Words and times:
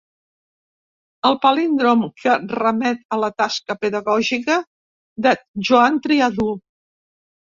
El 1.29 1.35
palíndrom 1.43 2.05
que 2.21 2.37
remet 2.53 3.03
a 3.17 3.19
la 3.25 3.29
tasca 3.43 3.77
pedagògica 3.85 4.57
de 5.27 5.35
Joan 5.69 6.01
Triadú. 6.07 6.49